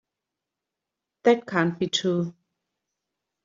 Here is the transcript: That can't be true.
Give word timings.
That 1.25 1.45
can't 1.45 1.77
be 1.77 1.85
true. 1.85 2.33